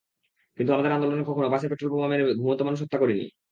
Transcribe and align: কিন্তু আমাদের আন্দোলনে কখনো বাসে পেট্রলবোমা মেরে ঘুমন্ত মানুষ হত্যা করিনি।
কিন্তু 0.57 0.71
আমাদের 0.73 0.91
আন্দোলনে 0.91 1.23
কখনো 1.23 1.47
বাসে 1.53 1.67
পেট্রলবোমা 1.71 2.07
মেরে 2.09 2.23
ঘুমন্ত 2.39 2.61
মানুষ 2.63 2.79
হত্যা 2.83 2.99
করিনি। 3.01 3.25